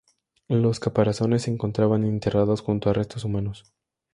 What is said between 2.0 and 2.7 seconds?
enterrados